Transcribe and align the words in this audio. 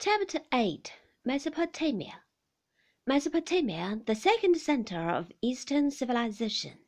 Chapter 0.00 0.38
8 0.54 0.92
Mesopotamia 1.24 2.22
Mesopotamia, 3.04 4.00
the 4.06 4.14
second 4.14 4.56
center 4.58 5.10
of 5.10 5.32
Eastern 5.42 5.90
civilization. 5.90 6.78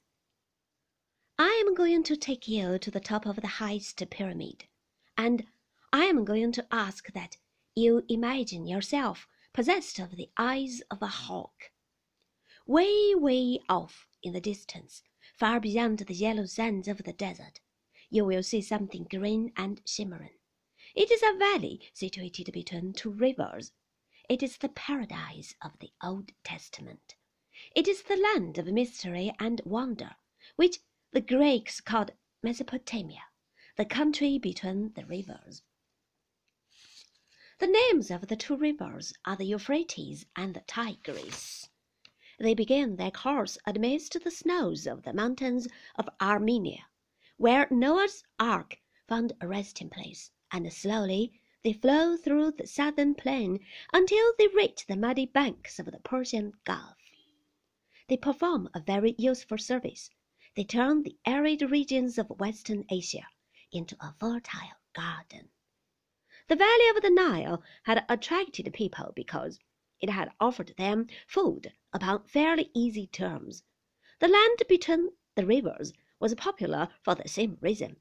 I 1.36 1.60
am 1.66 1.74
going 1.74 2.04
to 2.04 2.14
take 2.14 2.46
you 2.46 2.78
to 2.78 2.88
the 2.88 3.00
top 3.00 3.26
of 3.26 3.40
the 3.40 3.58
highest 3.58 4.00
pyramid, 4.10 4.66
and 5.18 5.44
I 5.92 6.04
am 6.04 6.24
going 6.24 6.52
to 6.52 6.66
ask 6.70 7.12
that 7.12 7.36
you 7.74 8.04
imagine 8.08 8.68
yourself 8.68 9.26
possessed 9.52 9.98
of 9.98 10.14
the 10.14 10.30
eyes 10.38 10.80
of 10.88 11.02
a 11.02 11.08
hawk. 11.08 11.72
Way, 12.64 13.16
way 13.16 13.58
off 13.68 14.06
in 14.22 14.34
the 14.34 14.40
distance, 14.40 15.02
far 15.34 15.58
beyond 15.58 15.98
the 15.98 16.14
yellow 16.14 16.46
sands 16.46 16.86
of 16.86 17.02
the 17.02 17.12
desert, 17.12 17.58
you 18.08 18.24
will 18.24 18.44
see 18.44 18.62
something 18.62 19.08
green 19.10 19.52
and 19.56 19.80
shimmering. 19.84 20.39
It 20.92 21.08
is 21.12 21.22
a 21.22 21.38
valley 21.38 21.88
situated 21.94 22.52
between 22.52 22.92
two 22.92 23.12
rivers. 23.12 23.70
It 24.28 24.42
is 24.42 24.58
the 24.58 24.68
paradise 24.68 25.54
of 25.62 25.78
the 25.78 25.92
Old 26.02 26.32
Testament. 26.42 27.14
It 27.76 27.86
is 27.86 28.02
the 28.02 28.16
land 28.16 28.58
of 28.58 28.66
mystery 28.66 29.32
and 29.38 29.60
wonder, 29.64 30.16
which 30.56 30.80
the 31.12 31.20
Greeks 31.20 31.80
called 31.80 32.10
Mesopotamia, 32.42 33.22
the 33.76 33.84
country 33.84 34.36
between 34.36 34.92
the 34.94 35.06
rivers. 35.06 35.62
The 37.60 37.68
names 37.68 38.10
of 38.10 38.26
the 38.26 38.34
two 38.34 38.56
rivers 38.56 39.12
are 39.24 39.36
the 39.36 39.46
Euphrates 39.46 40.26
and 40.34 40.54
the 40.54 40.62
Tigris. 40.62 41.68
They 42.40 42.54
began 42.54 42.96
their 42.96 43.12
course 43.12 43.58
amidst 43.64 44.20
the 44.24 44.30
snows 44.32 44.88
of 44.88 45.04
the 45.04 45.12
mountains 45.12 45.68
of 45.94 46.08
Armenia, 46.20 46.86
where 47.36 47.68
Noah's 47.70 48.24
ark 48.40 48.80
found 49.06 49.34
a 49.40 49.46
resting 49.46 49.88
place 49.88 50.32
and 50.52 50.72
slowly 50.72 51.40
they 51.62 51.72
flow 51.72 52.16
through 52.16 52.52
the 52.52 52.66
southern 52.66 53.14
plain 53.14 53.60
until 53.92 54.32
they 54.38 54.48
reach 54.48 54.86
the 54.86 54.96
muddy 54.96 55.26
banks 55.26 55.78
of 55.78 55.86
the 55.86 56.00
Persian 56.00 56.52
Gulf. 56.64 56.96
They 58.08 58.16
perform 58.16 58.68
a 58.74 58.80
very 58.80 59.14
useful 59.18 59.58
service. 59.58 60.10
They 60.56 60.64
turn 60.64 61.02
the 61.02 61.16
arid 61.24 61.62
regions 61.62 62.18
of 62.18 62.30
Western 62.30 62.84
Asia 62.90 63.26
into 63.70 63.96
a 64.00 64.14
fertile 64.18 64.78
garden. 64.92 65.50
The 66.48 66.56
valley 66.56 66.88
of 66.88 67.02
the 67.02 67.10
Nile 67.10 67.62
had 67.84 68.04
attracted 68.08 68.72
people 68.72 69.12
because 69.14 69.60
it 70.00 70.10
had 70.10 70.32
offered 70.40 70.74
them 70.76 71.06
food 71.28 71.72
upon 71.92 72.24
fairly 72.24 72.70
easy 72.74 73.06
terms. 73.06 73.62
The 74.18 74.26
land 74.26 74.62
between 74.68 75.10
the 75.36 75.46
rivers 75.46 75.92
was 76.18 76.34
popular 76.34 76.88
for 77.02 77.14
the 77.14 77.28
same 77.28 77.58
reason. 77.60 78.00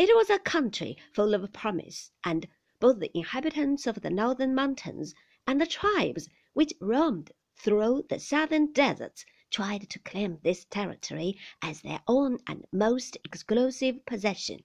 It 0.00 0.14
was 0.14 0.30
a 0.30 0.38
country 0.38 0.96
full 1.12 1.34
of 1.34 1.52
promise, 1.52 2.12
and 2.22 2.46
both 2.78 3.00
the 3.00 3.10
inhabitants 3.18 3.84
of 3.84 4.00
the 4.00 4.10
northern 4.10 4.54
mountains 4.54 5.12
and 5.44 5.60
the 5.60 5.66
tribes 5.66 6.28
which 6.52 6.72
roamed 6.80 7.32
through 7.56 8.06
the 8.08 8.20
southern 8.20 8.72
deserts 8.72 9.24
tried 9.50 9.90
to 9.90 9.98
claim 9.98 10.38
this 10.44 10.64
territory 10.66 11.36
as 11.60 11.80
their 11.80 12.00
own 12.06 12.38
and 12.46 12.64
most 12.70 13.16
exclusive 13.24 14.06
possession. 14.06 14.62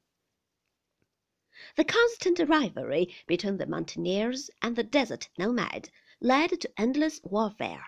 The 1.78 1.86
constant 1.86 2.38
rivalry 2.48 3.12
between 3.26 3.58
the 3.58 3.66
mountaineers 3.66 4.52
and 4.62 4.76
the 4.76 4.84
desert 4.84 5.30
nomads 5.40 5.90
led 6.22 6.62
to 6.62 6.72
endless 6.78 7.20
warfare. 7.24 7.86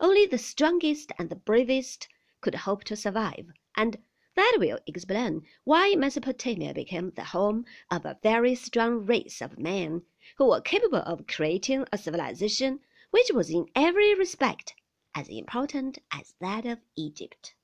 Only 0.00 0.24
the 0.24 0.38
strongest 0.38 1.12
and 1.18 1.28
the 1.28 1.36
bravest 1.36 2.08
could 2.40 2.54
hope 2.54 2.84
to 2.84 2.96
survive, 2.96 3.48
and 3.76 3.98
that 4.36 4.56
will 4.58 4.78
explain 4.86 5.42
why 5.64 5.94
Mesopotamia 5.96 6.72
became 6.72 7.10
the 7.10 7.24
home 7.24 7.64
of 7.90 8.04
a 8.04 8.18
very 8.22 8.54
strong 8.54 9.04
race 9.04 9.40
of 9.40 9.58
men 9.58 10.02
who 10.36 10.48
were 10.48 10.60
capable 10.60 10.98
of 10.98 11.26
creating 11.26 11.84
a 11.92 11.98
civilization 11.98 12.80
which 13.10 13.30
was 13.32 13.50
in 13.50 13.66
every 13.74 14.14
respect 14.14 14.74
as 15.14 15.28
important 15.28 15.98
as 16.12 16.34
that 16.40 16.64
of 16.64 16.78
Egypt. 16.96 17.54